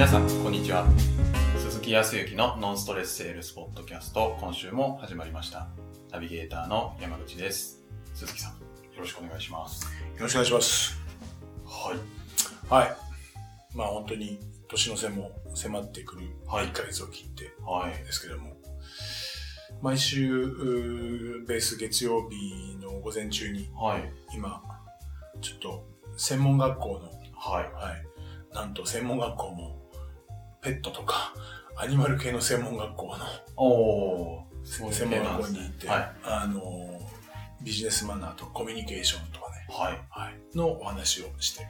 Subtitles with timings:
[0.00, 0.86] 皆さん、こんにちは。
[1.58, 5.68] 鈴木康之のノンストレスセールスポッドキャスト、今週も始まりました。
[6.10, 7.82] ナビゲーターの山口です。
[8.14, 8.56] 鈴木さん、よ
[9.00, 9.84] ろしくお願いします。
[9.84, 10.98] よろしくお願いします。
[11.66, 12.72] はい。
[12.72, 12.96] はい。
[13.74, 14.40] まあ本当に
[14.70, 17.92] 年の瀬も迫ってくるはい1ヶ月を切ってはい。
[18.02, 18.56] ですけども、
[19.82, 24.10] 毎週ベース月曜日の午前中にはい。
[24.34, 24.62] 今、
[25.42, 25.84] ちょっと
[26.16, 26.94] 専門学校の、
[27.36, 27.70] はい。
[27.74, 29.79] はい、なんと専門学校も
[30.62, 31.34] ペットとか
[31.76, 33.24] アニマル系の専門学校の
[33.56, 36.12] お専門学校に行って、はい。
[36.24, 37.00] あの、
[37.62, 40.00] ビジネスマナーとコミュニケーションとかね、はい。
[40.10, 41.66] はい、のお話をして、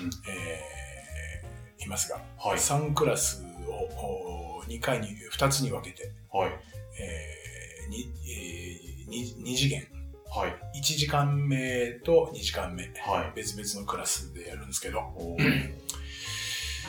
[0.00, 0.10] うん。
[0.28, 2.58] えーいますが、はい。
[2.58, 6.50] 3クラスを2回に、2つに分けて、はい。
[6.98, 9.86] えーにえー、2, 次元、
[10.34, 10.78] はい。
[10.78, 13.32] 1時間目と2時間目、はい。
[13.36, 15.00] 別々のクラスでやるんですけど、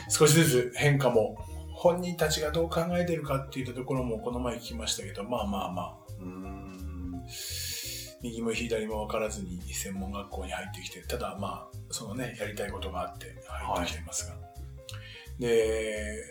[0.10, 1.38] 少しずつ変化も、
[1.74, 7.24] 本人たちがどう考えてるかっていったところもこの前聞きましたけど、まあまあまあ、うーん。
[8.22, 14.36] 右も左も分からずに専門学校に入ってきて、ただまあ、そのね、やりたいことがあって入ってきていますが。
[15.40, 16.24] で、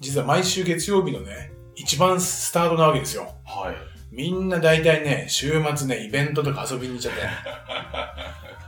[0.00, 3.32] 実は毎週月曜日のね、一番スタートなわけですよ。
[3.44, 3.74] はい。
[4.14, 7.20] みんな大体ね、週末ね、イベントとか遊びに行っちゃって。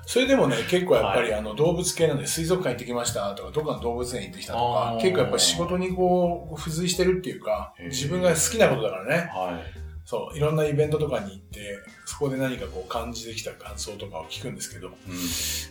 [0.06, 9.30] それでもね、結構やっぱり、あの動物系なんで水族館行ってきましたとか、どっかの動物園行ってきたとか結構やっぱり仕事にこう、付随してるっていうか自分が好きなことだからね。
[9.32, 9.84] はい。
[10.06, 14.88] そう、いろんなイベントとかに行って、そこで何かこう感じてきた感想とかを聞くんですけど、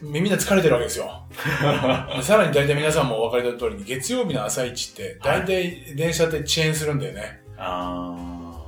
[0.01, 0.11] うん。
[0.11, 1.27] みんな疲れてるわけですよ。
[2.17, 7.41] でさらに大体皆さんもお分かりの通りに、月曜日の朝一って、大体電車って遅延するんだよね。
[7.57, 8.15] あ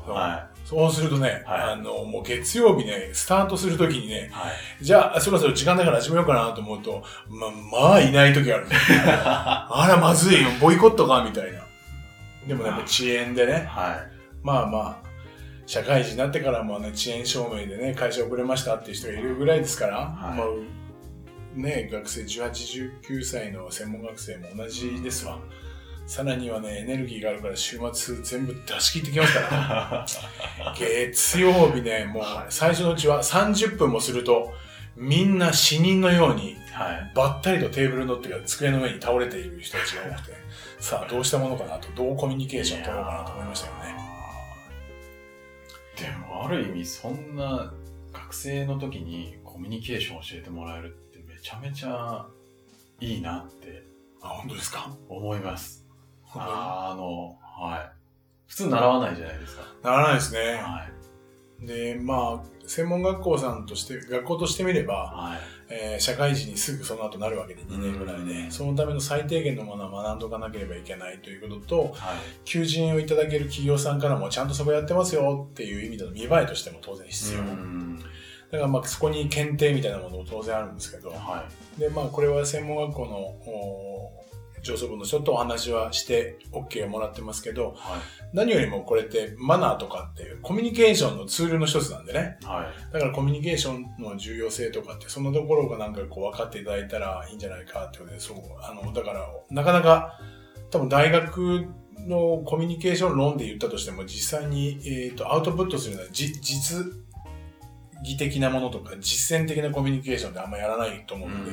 [0.08, 0.12] ー。
[0.12, 4.84] はそうするとね、はいあの、もう月曜日ね、スタートするときにねい。、はい。
[4.84, 8.68] じゃあ、そろそろ時間だから始めようかなと思うと、ま、まあ、いない時がある。
[9.06, 11.60] あら、まずいよ、ボイコットか、みたいな。
[12.48, 14.12] でもね、やっぱ遅延でね、はい。
[14.42, 15.06] まあまあ、
[15.68, 20.48] 社会人になってからもね、遅延証明でね、会社遅れましたっていう人がいるぐらいですから、はいまあ、
[21.56, 25.40] ね、学生18、19歳の専門学生も同じですわ。
[26.08, 30.74] さらにはね、エネルギーがあるから週末全部出し切ってきますから。
[30.78, 34.54] 月曜日ね、もう最初のうちは30分もすると、
[34.96, 37.12] みんな死人のように、はい。
[37.16, 40.34] ばったりとテーブルのっていうか机の上に倒れている人たちが多くて、
[40.80, 43.96] さあどうしたものかなと、どうコミュニケーションを取ろうかなと思いましたよね。
[45.98, 47.74] でもある意味そんな
[48.14, 52.26] 学生の時にコミュニケーションを教えてもらえるってめちゃめちゃ
[53.00, 53.84] いいなって
[54.22, 54.92] あ、本当ですか？
[55.08, 55.85] 思います。
[56.40, 57.92] 本当にあの、はい。
[58.48, 59.64] 普通習わないじゃないですか。
[59.84, 60.40] ならないですね。
[60.62, 60.88] は
[61.62, 61.66] い。
[61.66, 65.40] で、まあ、専門学校さんとして、学校としてみれば、はい。
[65.68, 71.92] えー社会人にすぐその後なるわけで2年ぐらいうんで、そのための最低限のものは学んどかなければいけないということと、はい。
[72.44, 77.40] 求人をいただける企業さんからもちゃんとそこやってますよっていう意味での見栄えとしても当然必要。
[77.40, 78.00] うん
[78.52, 81.48] だからまあそこに検定みたいなものも当然あるんですけど、は
[81.78, 84.25] で、まあこれは専門学校のお
[84.66, 87.66] 上層部のちょっとお話はして OK をもらってますけど、い。
[87.68, 88.00] はい。
[88.34, 92.38] 何よりもこれってマナーとかっていうコミュニケーションのツールの一つなんでね。
[92.44, 92.94] はい。
[92.94, 100.20] だからコミュニケーションの重要性とかってそんなところがなんかこう分かっていただいたらいいんじゃないかってことで、そう、あの、だからなかなか
[100.72, 101.68] 多分大学
[102.00, 106.86] のコミュニケーション論で言ったとしても実際に、えー、とアウトプットするのはじ実
[108.04, 111.52] 技的なものとか実践的なコミュニケーションであんまやらないと思うので、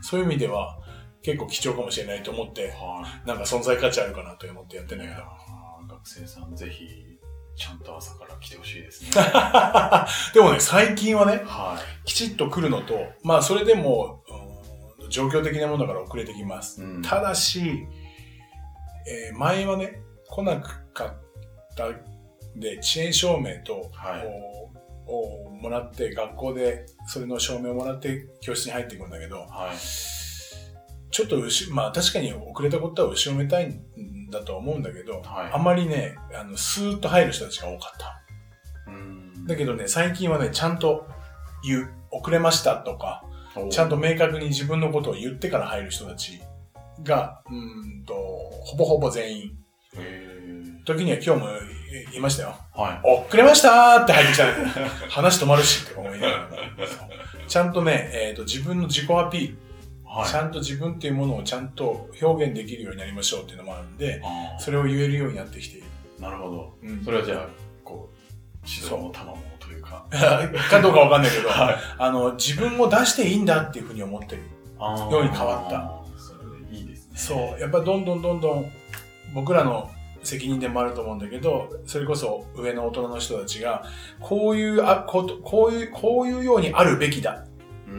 [0.00, 0.78] そういう意味では
[1.22, 3.28] 結構貴重かもしれないと思って、はい。
[3.28, 5.16] なんか存在価値あるかなと思ってやってんだけど。
[5.88, 6.86] 学生さんぜひ、
[7.56, 9.10] ちゃんと朝から来てほしいですね。
[10.34, 12.06] でもね、最近はね、はい。
[12.06, 14.52] きちっと来るのと、まあそれでも、うん
[15.12, 16.82] 状況的なものだから遅れてきます。
[16.82, 17.86] うんただし、
[19.06, 21.14] えー前はね、来なかっ
[21.76, 21.88] た
[22.56, 24.62] で、遅延証明と、はいを
[25.04, 29.76] をもらって、学校でそれの証明をもらって教室に入っていくんだけど、はい。
[31.12, 31.36] ちょっと
[31.70, 38.22] まあ確かに遅れたことは後ろめたいんだとは思うんだけど、はいあまりね、あの、スーッと入る人たちが多かった。
[38.88, 41.06] うんだけどね、最近はね、ちゃんと
[41.62, 43.24] 言う、遅れましたとか、
[43.70, 46.40] ちゃんと明確に自分のことを言ってから入る人たち
[47.02, 49.58] が、うーんと、ほぼほぼ全員。
[49.94, 50.28] へ
[50.86, 51.48] 時には今日も
[52.14, 52.56] いいましたよ。
[52.74, 53.26] ーはい。
[53.26, 54.54] 遅れましたーって入ってきたら、
[55.10, 56.48] 話止まるしって思いながら。
[57.46, 59.58] ちゃんとね、えっ、と、自分の自己アピール、
[60.12, 60.30] はい。
[60.30, 64.22] ちゃんと自分っていうものをちゃんと表現できるようになりましょうっていうのもあるんで、
[64.58, 65.86] それを言えるようになってきている。
[66.20, 66.74] なるほど。
[66.82, 67.48] うんそれはじゃあ、
[67.82, 68.16] こう、
[68.68, 70.06] 指導の賜物というか。
[70.70, 71.76] かどうかわかんないけど、はい。
[71.98, 74.42] あの、自分を出していいんだっていうふうに思ってる。
[74.78, 76.02] ように変わった。
[76.20, 77.60] それでいいですそう。
[77.60, 78.72] やっぱどんどんどんどん
[79.34, 79.90] 僕らの
[80.22, 83.84] 責任でもあると思うんだけど、それこそ上の大人の人たちが、
[84.20, 87.44] こういう、あ、こと、こういう、こういうようにあるべきだ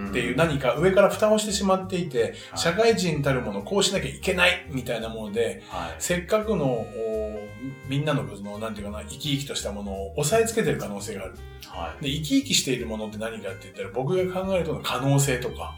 [0.09, 5.95] っていう何か上から蓋をしてしまっていて、社会人たるものこうしなきゃいけないみたいなもので、はい。
[5.99, 7.39] せっかくのお
[7.87, 11.33] みんなのその、なんていうかな、生き生きとしたものを押さえつけてる可能性がある。
[11.67, 15.75] はで、生き生きしているものって何かって言ったら、僕が考えると可能性とか。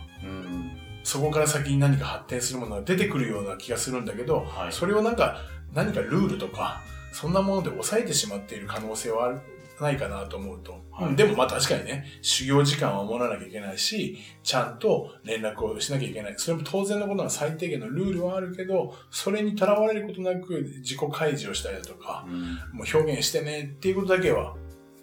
[1.04, 4.72] そこから先に何か発展するものが出てくるような気がするんだけど、はい。
[4.72, 5.38] それをなんか、
[5.74, 9.40] 何かルールとか、そんなもので抑えてしまっている可能性はある、
[9.80, 10.84] ないかなと思うと。
[10.92, 16.36] はいうんでもまあ確かにね、修行時間は守らなきゃいけないし、ちゃんと連絡をしなきゃいけない。
[16.38, 22.42] それも当然のことは最低限のルールはあるけど、それにとらわれることなく自己開示をしたりだとか、うん。
[22.78, 24.56] もう表現してねっていうことだけは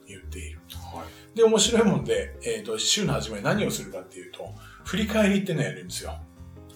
[0.07, 0.61] 言っている。
[0.95, 1.05] は
[1.35, 1.37] い。
[1.37, 4.55] で、面白いもんで、えっ、と、週の初めに何をするかっていうと、
[4.85, 6.19] 振り返りってのをやるんですよ。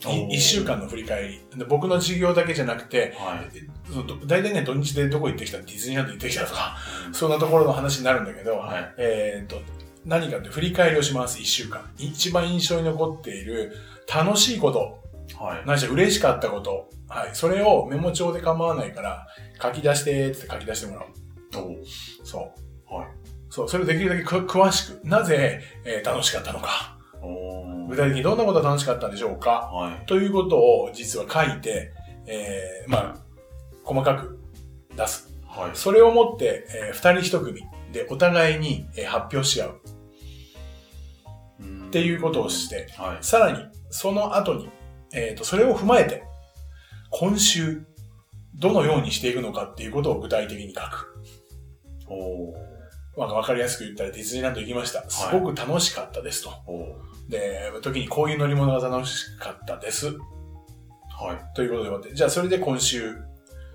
[0.05, 1.41] おーい一週間の振り返り。
[1.57, 4.27] で僕の授業だけじゃなくて、はい。
[4.27, 5.59] 大体ね、土日でどこ行ってきた？
[5.59, 6.77] ディズニーランド行ってきたとか、
[7.13, 8.95] そんなところの話になるんだけど、はい。
[8.99, 9.61] えっ、と、
[10.05, 11.89] 何かって振り返りをします、一週間。
[11.99, 13.73] 一番印象に残っている
[14.13, 15.03] 楽しいこと、
[15.43, 15.63] はい。
[15.67, 17.31] 何しろ嬉しかったこと、はい。
[17.33, 19.27] それをメモ帳で構わないから、
[19.61, 21.07] 書き出してって書き出してもらう。
[22.23, 22.53] そ
[22.91, 22.95] う。
[22.95, 23.07] はい。
[23.49, 26.96] そう、それをできるだけく詳しく、なぜ、えー楽しかったのか、
[27.89, 30.07] 具体的にどんなことが楽しかったんでしょうか、はい。
[30.07, 31.93] ということを実は書いて、
[32.27, 33.17] えーまあ、
[33.85, 34.39] 細かく
[34.97, 35.33] 出す。
[35.47, 35.71] はい。
[35.75, 39.97] それをもって、えー二人一組でお互いに、えー発表し合うっ
[41.87, 43.25] っていうことをして、はい。
[43.25, 44.69] さらに、その後に、
[45.13, 46.25] えっ、と、それを踏まえて、
[47.11, 47.87] 今週、
[48.55, 51.23] どのようにしていくのかっていうことを具体的に書く。
[52.09, 52.76] おー
[53.17, 55.09] まあ、わかりやすく言ったらディズニーランド行きました。
[55.09, 56.51] すごく楽しかったですと。
[56.67, 60.09] おーで、時にこういう乗り物が楽しかったです。
[60.09, 61.55] はい。
[61.57, 62.15] ということで終わって。
[62.15, 63.17] じゃあ、それで今週、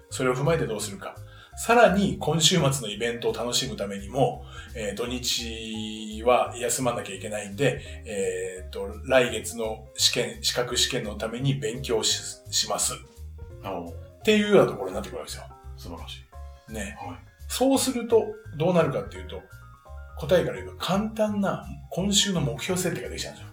[0.10, 1.16] それを踏まえてどうするか。
[1.58, 4.46] さらに、今週末のイベントを楽しむためにも、
[4.76, 12.22] えー土日は休まなきゃいけないんで、えーっと、来月の試験、資格試験のために勉強し
[12.52, 12.94] します。
[12.94, 15.46] っていうようなところになってくるわけですよ。
[15.78, 16.24] 素晴らし
[16.70, 16.74] い。
[16.74, 16.98] ね。
[17.02, 17.31] はい。
[17.54, 18.24] そうすると、
[18.58, 19.42] どうなるかっていうと、
[20.18, 23.52] 答えから言うと簡単な今週の目標設定ができちゃうんですよ。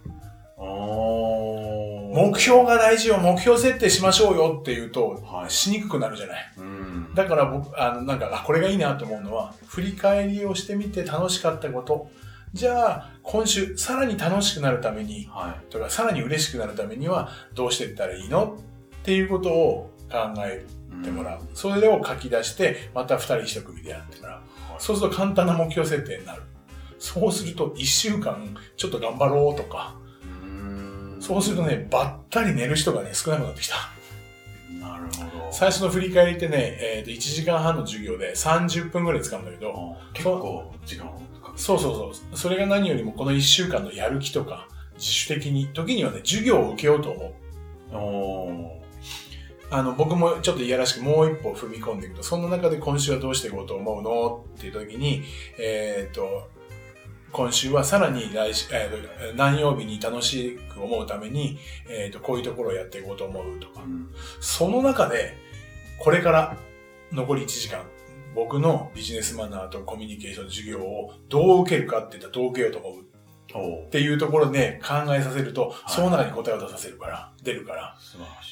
[2.14, 6.52] 目標が大事よ、目標設定しましょうよって言うと、はいしにくくなるじゃない。
[6.58, 7.14] うん。
[7.14, 12.08] だから僕、あの、なんか、あ、これがいいなと思うのは、振り返りをしてみて楽しかったこと。
[12.52, 15.72] じゃあ、今週、さらに楽しくなるために、はい。
[15.72, 18.58] とか、さらに嬉しくなるためには、どうしていったらいいの？
[19.00, 20.64] っていうことを考え
[21.02, 21.40] てもらう。
[21.54, 24.36] それを書き出して、また二人一組でやってもらう。
[24.36, 24.42] はい
[24.78, 26.42] そうすると簡単な目標設定になる。
[27.00, 29.96] そうすると、一週間、ちょっと頑張ろうとか、
[30.42, 33.74] うんそうするとね、ばったり寝る人がね、少なくなってきた。
[34.80, 35.48] なるほど。
[35.50, 41.10] 最初の振り返りってね、えーと1時間半の授業で30分ぐらい使うんだけど、あ結構時間
[41.56, 42.38] そうそうそう。
[42.38, 47.34] それが何よりもこの1週間のやる気とか、自主的に、時にはね、授業を受けようと思
[47.92, 47.96] う。
[47.96, 48.77] お
[49.70, 55.24] あの、僕もちょっといやらしくもう一歩踏み込んでいくと、そんな中で今週はどうしていこうと思うのっていう時に、
[55.58, 56.48] えっ、と、
[57.30, 61.58] 今週はさらに来週、えーと何曜日に楽しく思うために、
[61.88, 63.80] えっ、と、こういうところをやっていこうと思うとか。
[63.80, 64.08] ー、うん。
[64.40, 65.36] その中で、
[66.00, 66.56] これから
[67.12, 67.82] 残り1時間、
[68.34, 73.02] 僕のビジネスマナーとコミュニケーション授業をどう受けるかって言ったらどう受けようと思うお
[73.48, 77.96] っていうところで考えさせると、いその中に答えを出させるから、出るから。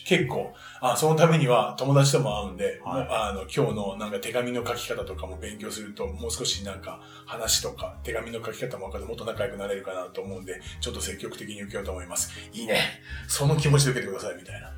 [0.06, 12.30] 結構、あ、そのためには友達とも会うんで、はいあの、今日のなんか手紙の書き方とかも勉強すると、もう少しなんか話とか手紙の書き方も分かってもっと仲良くなれるかなと思うんで、ちょっと積極的に受けようと思います。
[12.52, 12.80] いいね。
[13.28, 14.72] その気持ちで受けてください、みたいな。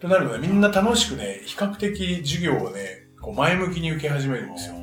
[0.00, 4.74] となるとね、みんな楽しくね、比較的授業をね、こう前向きに受け始めるんですよ。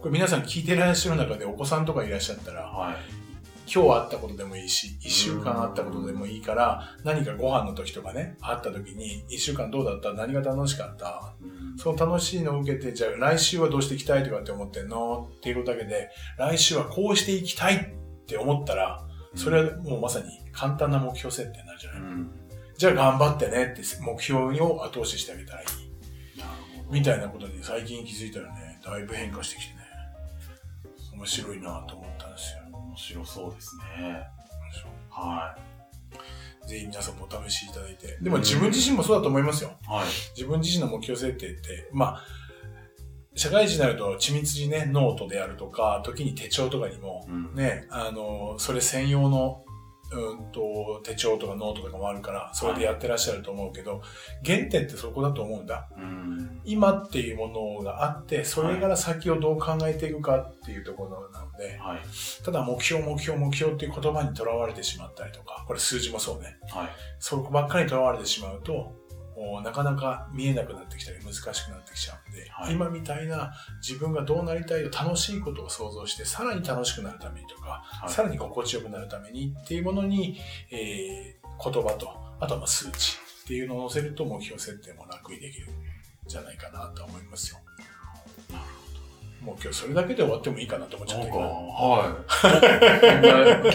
[0.00, 3.27] これ皆さん聞いてらっしゃる中でお子さんとかいらっしゃったら、はい。
[3.72, 10.12] 今日あったことでもいいし、一週間あったことでもいいから、何かご飯の時とかね、会った時に、一週間どうだった？
[10.14, 11.34] 何が楽しかった？
[11.40, 15.30] うんその楽しいのを受けて、じゃあ来週はどうしていきたいとかって思ってんの？
[15.36, 22.30] っていうことだけで、来週はこうしていきたいって思ったら、それはもうまさに簡単な目標設定になるじゃない、うん。
[22.76, 26.38] じゃあ頑張ってねって目標を後押ししてあげたらいい。
[26.38, 26.92] なるほど。
[26.92, 29.78] みたいなことに最近気づいたらね、だいぶ変化してきてね、
[31.12, 32.17] 面白いなと思ったんですよ。
[32.17, 32.17] 面
[32.98, 34.26] 白そうですね。
[35.10, 35.56] は
[36.66, 38.18] ぜひ皆さんもお試しいただいて。
[38.20, 39.72] でも自分自身もそうだと思いますよ。
[39.88, 39.90] い。
[39.90, 40.06] はい。
[40.36, 42.24] 自分自身の目標設定って、まあ、
[43.34, 47.54] 社会人になると緻密にね、ノートであるとか、時に手帳とかにも、うん。
[47.54, 49.64] ね、あの、それ専用の
[50.10, 54.00] うんと、手帳とかノートとかもあるから、それでやってらっしゃると思うけど、
[54.44, 55.88] 原点ってそこだと思うんだ。
[55.96, 56.60] うん。
[56.64, 57.48] 今っていうも
[57.78, 62.00] のがあって、それから先をどう考えていくかっていうところなので、はい。
[62.42, 66.56] ただ目標、目標、目標っていう言葉にとらわれてしまったりとか、これ数字もそうね。
[66.70, 66.88] はい。
[67.18, 68.97] そこばっかりにとらわれてしまうと、
[69.62, 73.52] なかなか見えなくなってきたり難しくなってきちゃうんで、はい今みたいな
[73.86, 80.38] 自分がどうなりたいと楽しいことを想像して、さらに楽しくなるためにとか、はいさらに心地よくなるためにっていうものに、
[80.70, 82.08] えー言葉と、
[82.40, 85.70] あとはまあ数値っていうのを載せると目標設定も楽にできるん
[86.26, 87.58] じゃないかなと思いますよ。
[89.40, 91.38] もう今日それだけで終わってもいいかなと思っちゃったけど。
[91.38, 92.16] は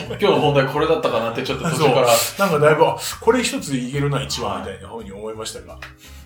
[0.09, 0.17] い。
[0.17, 2.07] 今日の本題これだったかなってちょっと途中から。
[2.39, 5.79] なんかだいぶ、あこれ一ついけるな、一番みたいな方に思いましたが。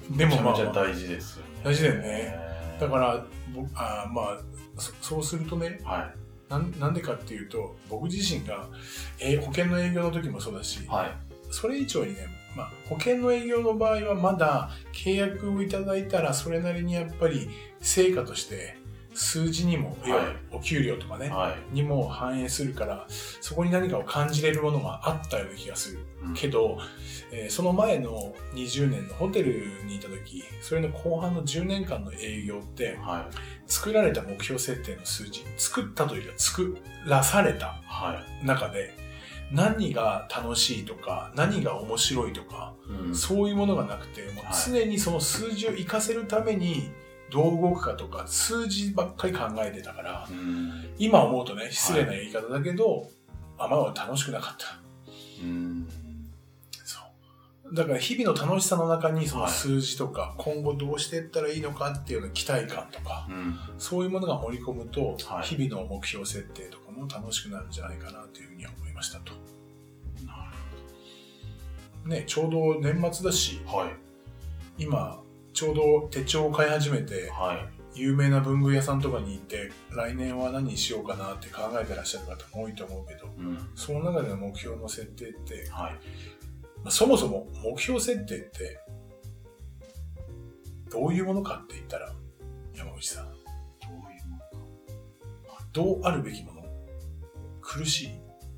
[0.09, 1.51] でもまあ、まあ、大事ですよね。
[1.63, 2.39] 大事だよねね
[2.79, 4.37] だから、ぼあーまあ
[4.77, 6.11] そ、そうするとねは
[6.49, 8.67] なん、なんでかっていうと、僕自身が、
[9.19, 11.11] えー保険の営業の時もそうだしい。、はい。
[11.51, 18.77] それ以上にね、まあ、保険の営業の場合はまだ契約をいただいたら、それなりにやっぱり成果として、
[19.17, 21.75] 数字にも、はいいわゆるお給料とかね、はい。
[21.75, 23.07] にも反映するから、
[23.41, 25.99] そこに何かを感じれるものがあったような気がする。
[26.23, 26.77] うんけど、
[27.31, 33.35] えーその前の20年のホテルにいた時、それの後半の10年間の営業って、はい。
[33.69, 38.45] 作られた目標設定の数字、作ったというか作らされたはい。
[38.45, 38.93] 中で、
[39.51, 42.73] 何が楽しいとか、何が面白いとか、
[43.07, 46.91] うんそういうものがなくて、もうはい常にその数字を活かせるために、
[47.29, 50.89] どう動くかとか、数字ばっかり考えてたから、うん。
[50.97, 53.09] 今思うとね、失礼な言い方だけど、
[53.57, 54.79] あまり楽しくなかった。
[55.43, 55.87] うん。
[56.71, 56.99] そ
[57.71, 57.75] う。
[57.75, 63.57] だから日々の楽しさの中にそのはい数字とか、今後どうしていったらいいのかっていうの期待感とか、うん。
[63.77, 69.33] そういうものが盛り込むと、はい日々の目標設定とかも楽しくなるんじゃないかなというふうに思いましたと。
[70.25, 70.51] な
[72.05, 73.59] ね、ちょうど年末だし。
[74.79, 75.19] 今、
[75.57, 77.55] ちょうど手帳を買い始めて、は
[77.95, 77.99] い。
[77.99, 83.57] 有名な文具屋さんとかに行って、来年は何にしようかなって考えてらっしゃる方も多いと思うけど、うん。
[83.73, 85.93] その中での目標の設定って、はい。
[86.83, 88.79] まあそもそも目標設定って、
[90.91, 92.13] どういうものかって言ったら、
[92.75, 93.31] 山口さん、ど
[93.87, 94.43] ういうもの
[95.73, 96.63] どうあるべきもの？
[97.61, 98.11] 苦しい？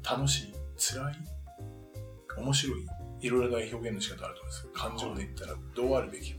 [0.03, 0.53] 楽しい？
[0.75, 1.15] 辛い？
[2.38, 2.86] 面白い？
[3.22, 4.62] いろいろな表現の仕方あると思うんです。
[4.63, 6.38] けど、感情で言ったらどうあるべきも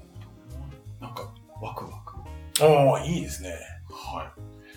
[1.01, 2.17] なんか、ワクワク。
[2.63, 3.55] のああ、いいですね。
[3.89, 4.33] は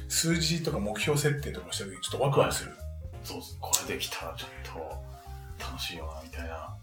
[0.08, 2.72] 数字とか目標設定とかした時ちょっとワクワクする。
[2.72, 2.74] い。
[3.24, 3.58] そうです。
[3.60, 4.50] これできたらちょっ
[5.60, 6.78] と楽しいよな、みたいな。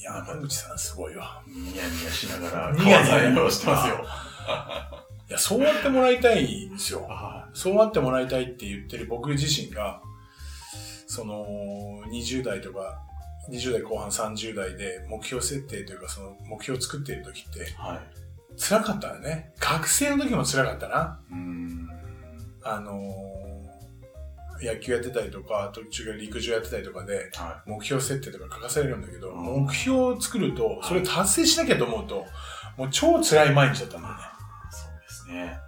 [0.00, 1.42] いや、山口さんすごいわ。
[1.46, 4.04] ニヤニヤしながら、ニヤニヤしてますよ。
[5.28, 7.02] いや、そうやってもらいたいんですよ。
[7.08, 10.02] はそうなってもらいたいって言ってる僕自身が、
[11.06, 13.02] その、20代とか、
[13.50, 17.62] 20代後半30代で目標設定というかその目標を作っている時ってい。
[17.74, 18.00] はい。
[18.58, 19.52] 辛かったよね。
[19.58, 21.20] 学生の時も辛かったな。
[22.62, 23.30] あのー
[24.62, 32.26] 野球やってたりとか、途中から陸上やってたりとかで、は目標設定とか書かされるんだけど、うん目標を作ると、それ達成しなきゃと思うと、
[32.76, 34.20] もう超辛い毎日だったんだよね。
[34.20, 34.74] い。
[34.74, 35.58] そうですね。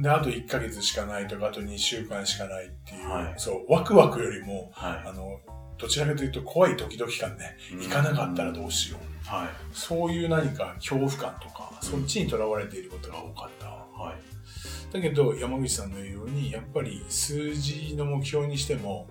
[0.00, 5.40] で、あと1ヶ月しかないとか、あと2週間しかないっていう、はいそう、ワクワクよりも、はあの、
[5.78, 7.84] どちらかというと怖いドキドキ感ね、い。
[7.84, 9.28] 行かなかったらどうしよう。
[9.28, 9.48] はい。
[9.72, 13.66] そういう何か恐怖感とか、そっちにとらわれていることが多かった。
[13.68, 14.92] はい。
[14.92, 19.08] だけど、山口さんの言うように、やっぱり数字の目標にしても、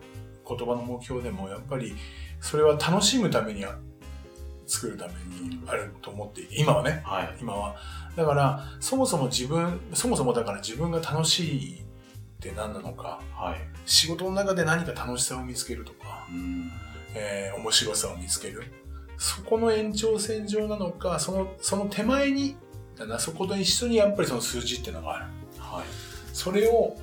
[0.48, 1.96] 言葉の目標でも、やっぱり、
[2.42, 3.78] それは楽しむためには、
[4.66, 5.14] 作るため
[5.48, 7.38] にあると思っていて、今はね、はい。
[7.40, 7.76] 今は。
[8.16, 11.84] だから、そもそも自分、そもそもだから自分が楽しい
[12.38, 13.58] って何なのか、はい。
[13.86, 16.72] 仕事の中で何か楽しさを見つけるとか、うーん。
[17.16, 18.64] えー面白さを見つける。
[19.18, 22.56] そこの延長線上なのか、その、その手前に、
[22.98, 25.26] だな、そこと一緒にやっぱりその数字っていうのがある。
[25.58, 25.86] はい。
[26.34, 26.96] それを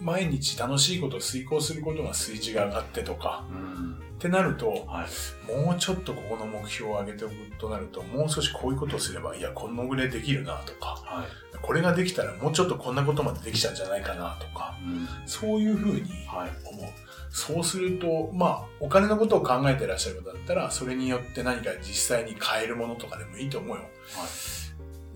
[0.00, 4.02] 毎日楽しいことを遂行することが数字が上がってとか、うーん。
[4.22, 5.64] ってなると、はい。
[5.64, 11.26] もうちょっとここの目標を上げておくとなると、もう少しこういうことをすれば、いや、このぐらいできるなとか、はい。
[11.60, 15.08] これができたらもうちょっとこんなことまでできちゃうんじゃないかなとか、うん。
[15.26, 16.50] そういうふうにはい。
[16.72, 16.90] 思う。
[17.30, 23.82] そうすると、まあ、お金のことを考えてらっしゃる方だったら、それによって何か実際に買えるものとかでもいいと思うよ。
[23.82, 23.90] はい。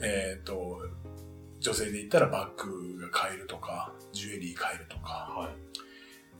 [0.03, 0.81] えっ、と、
[1.61, 5.57] 女性で言ったらバッグが買えるとか、ジュエリー買えるとか、はい。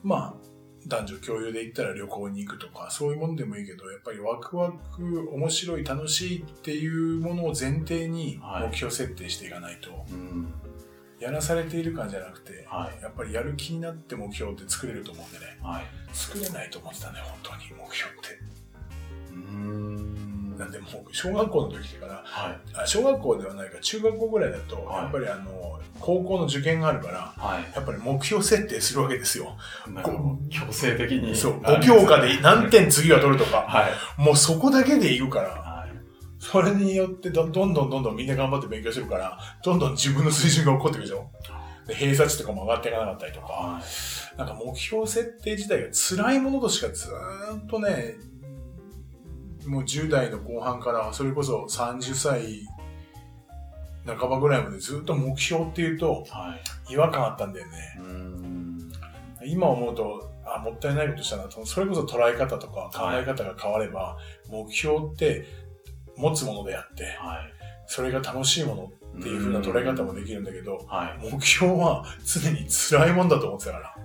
[0.03, 0.56] まあ、
[0.87, 10.53] 男女共有で言ったら旅行に行くとか、そういうものでもいいけど、やっぱりワクワク、面白い、楽しいっていうものを前提にはい目標設定していかないと、うん。
[11.19, 13.01] やらされている感じゃなくて、はい。
[13.01, 15.57] やっぱりやる気になって目標って作れると思うんでね。
[15.61, 15.85] はい。
[16.13, 18.39] 作れないと思ってたね、本当に目標って。
[19.31, 20.16] うーん。
[20.57, 22.59] なんでもう、小学校の時から、はい。
[22.73, 27.63] あ小学校ではないか、中学校ぐらいだと、はいやっぱりあの、高校の受験があるから、はい。
[27.75, 29.55] やっぱり目標設定するわけですよ。
[30.49, 31.35] 強制的に。
[31.35, 34.21] そう、あ5教科で何点次は取るとか、はい。
[34.21, 35.91] もうそこだけでいくから、はい。
[36.39, 41.29] それによってどどんどんどんどんみんな頑張って勉強するから、どんどん自分の水準が起こってくるでしょ。
[41.87, 44.37] で、偏差値とかも上がっていかなかったりとか、はい。
[44.37, 48.15] なんか目標設定自体が辛いものとしかずーっとね、
[49.67, 52.65] もう10代の後半からそれこそ30歳
[54.05, 56.55] 半ばぐらいまでずっと目標っていうとは
[56.89, 56.93] い。
[56.93, 57.77] 違和感あったんだよね。
[57.99, 58.91] うーん。
[59.45, 64.17] 今思うと、あ、もったいないことしたなと、それこそ捉え方とか考え方が変われば、
[64.49, 65.45] 目標って
[66.15, 67.53] 持つものであって、はい。
[67.85, 71.31] それが楽しいものっていう風な捉え方もできるんだけど、はい。
[71.31, 73.95] 目標は常に辛いもんだと思ってたから。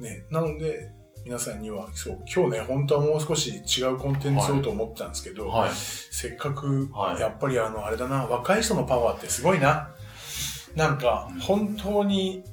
[0.00, 0.10] ね。
[0.10, 0.90] ね、なので、
[1.24, 5.70] 皆さんには、そう、今日ね、本当はもう少し違うコンテンツをと思ってたんですけど、はい。
[5.74, 9.90] せっかく、はいやっぱりあの、あれだな、若い人のパワーってすごいな。
[10.76, 12.44] なんかうん、本当に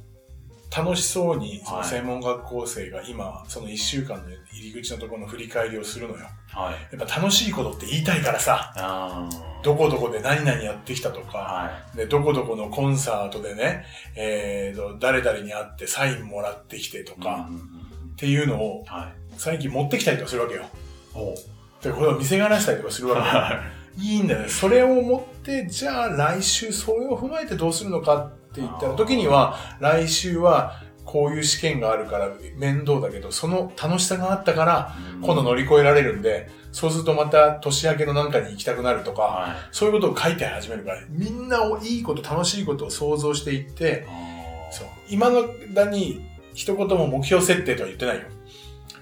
[0.75, 6.25] 楽しそうに、そのはい専門学校生が今、その1週間の入り口のところの振り返りをするのよ。
[6.47, 6.97] はい。
[6.97, 8.73] やっぱ楽しいことって言いたいからさ、
[9.63, 17.15] どこどこで何々やってきたとか、はで、どこどこのコンサートでね、えーと、誰々に会ってサインもらってきてとい。
[17.23, 19.13] か、うんうんうんっていうのをはい。
[19.37, 20.63] 最近持ってきたりとかするわけよ。
[21.15, 21.33] お
[21.83, 23.21] で、これを見せがらしたりとかするわ
[23.97, 24.07] けよ。
[24.07, 24.49] いいんだよね。
[24.49, 39.55] それを持って、じゃあ来週それを踏まえてどうするのかって言ったら、時には、来週はこういう試験があるから面倒だけど、その楽しさがあったから、今度乗り越えられるんで、そうするとまた年明けのなんかに行きたくなるとか、はい。
[39.71, 44.05] そういうことを書いて始めるから、みんなをいいこと、楽しいことを想像していって、
[44.71, 44.87] そう。
[45.07, 48.23] 今の間に一言も目標設定とは言ってないよ。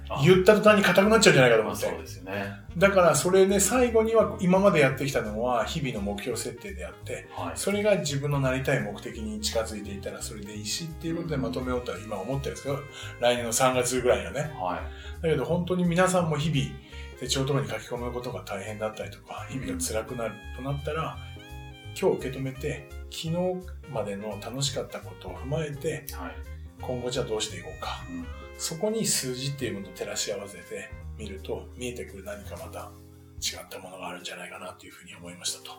[0.09, 2.01] あ言った途端に硬くなっちゃうんじゃないかと思ってまあそう。
[2.01, 2.51] ですよね。
[2.77, 7.53] だからそれで最後には今までやってきたのは日々の目標設定であって、はい。
[7.55, 12.79] それが自分のなりたい目的に近づいていったらそれでいいしっていうことでまとめようとは今思ってるんですけど、
[13.21, 14.41] 来年の3月ぐらいにはね。
[14.59, 14.81] は
[15.21, 15.23] い。
[15.23, 16.90] だけど本当に皆さんも日々
[17.21, 21.17] 手帳とかに書き込むことが大変だったりとか、日々が辛くなるとなったら、
[21.99, 23.31] 今日受け止めて、昨日
[23.93, 26.35] までの楽しかったことを踏まえて、はい。
[26.81, 28.03] 今後じゃあどうしていこうか。
[28.09, 32.91] うんそこに数字っていうものと照らし合わせてみると、見えてくる何かまた
[33.41, 35.71] 違ったものがあるんじゃないかなというふうに思いましたと。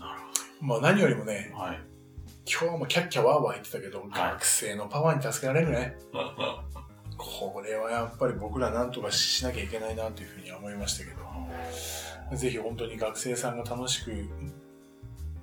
[0.00, 0.20] なる
[0.62, 1.64] まあ何よりもね、ほど。
[1.64, 1.80] はい。
[2.46, 5.96] 今日もキャッキャワーワー言ってたけど、い学生のパワーに助けられるね。
[7.26, 11.10] これはやっぱり僕らなんとかしなきゃいけないなというふうには思いましたけ
[12.30, 14.28] ど、ぜひ本当に学生さんが楽しく、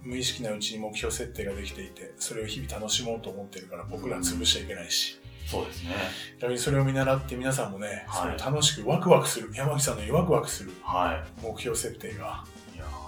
[0.02, 5.92] 無意識なうちに目標設定ができていて、それを日々楽しもうと思ってるから僕らは潰しちゃいけないし、そうですね。
[6.40, 12.44] 逆にそれを見習って皆さんもね、はいそれを楽しくワクワクする、山木さんのようにワクワクするは目標設定が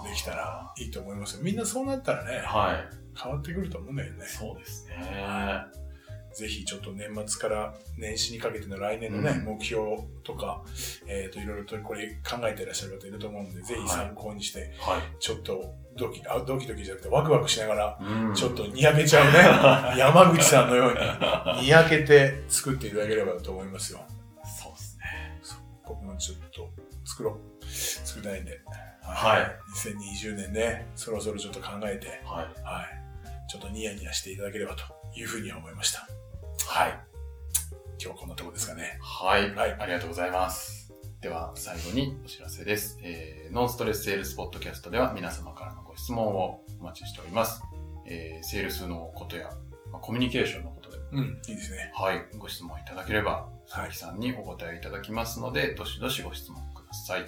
[0.08, 1.42] できたらいいと思いますよ。
[1.42, 2.88] みんなそうなったらね、はい。
[3.18, 4.26] 変わってくると思うんだよね。
[4.26, 4.96] そうですね。
[6.36, 10.62] ぜひちょっと年末から年始にかけての来年のね、うん目標とか、
[11.06, 15.00] えっ、と、いろいろとこれ考えていらっしゃる方いると思うので、ぜひ参考にして、はい。
[15.18, 19.38] ちょっとドキ、あ、ドキドキじゃなくてワクワクしながら、うんちょっとにやけちゃうね、
[19.98, 24.04] 山口さんのように、にやけて作っていただければと思いますよ。
[24.44, 25.40] そうですね。
[25.88, 26.70] 僕もちょっと
[27.04, 27.64] 作ろう。
[27.66, 28.60] 作りたいんで。
[29.02, 29.56] はい。
[29.74, 32.62] 2020年ね、そろそろちょっと考えて、はい。
[32.62, 33.06] はい。
[33.48, 34.82] ちょっとニヤニヤしていただければと
[35.14, 36.06] いうふうには思いました。
[36.64, 36.90] はい。
[36.90, 38.98] 今日はこんなとこですかね。
[39.00, 39.50] はい。
[39.54, 40.92] はいありがとうございます。
[41.20, 42.98] では、最後にお知らせです。
[43.02, 47.62] えー、ノンストレスセールスポッドキャストでは皆様からのご質問をお待ちしております。
[48.06, 49.50] えー、セールスのことや、
[49.90, 51.92] まあ、コミュニケーションのことでも、うん、いいですね。
[51.94, 57.24] はい、ご質問いただければ、佐木さんにお答えいただきますので、どしどしご質問ください。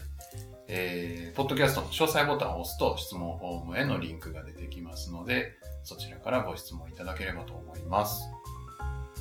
[0.68, 8.28] えー、ポッドキャストの詳細ボタンを押すと質問フォームへのリンクが出てきますので、そちらからご質問いただければと思います。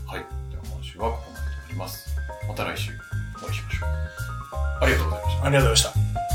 [0.07, 0.19] はい。
[0.49, 2.15] では今週はここまでとなります。
[2.47, 2.91] また来週
[3.35, 3.89] お会いしましょう。
[4.81, 5.45] ありがとうございました。
[5.45, 6.26] ありがとうございました。